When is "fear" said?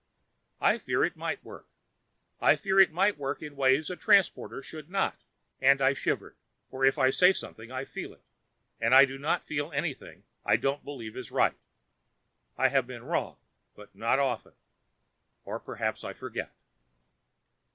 0.79-1.03, 2.55-2.79